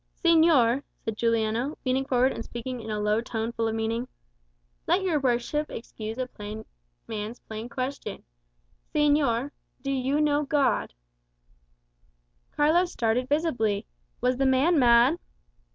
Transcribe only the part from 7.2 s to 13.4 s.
plain question Señor, do you know God?" Carlos started